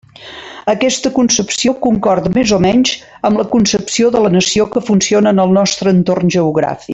[0.71, 2.93] Aquesta concepció concorda més o menys
[3.29, 6.89] amb la concepció de la nació que funciona en el nostre entorn geogràfic.